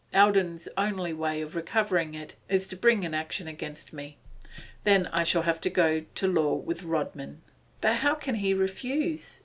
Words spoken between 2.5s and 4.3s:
to bring an action against me.